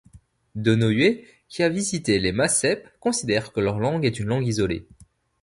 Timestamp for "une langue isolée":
4.19-4.87